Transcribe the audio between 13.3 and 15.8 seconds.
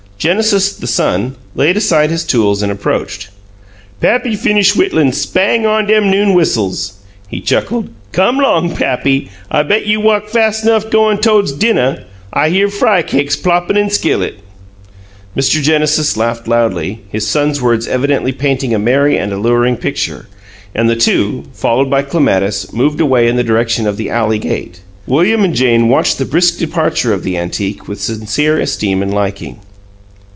ploppin' in skillet!" Mr.